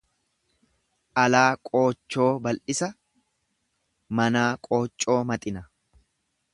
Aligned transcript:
Alaa 1.23 1.49
qoochoo 1.67 2.31
bal'isa 2.47 2.91
manaa 4.21 4.49
qooccoo 4.69 5.23
maxina. 5.33 5.67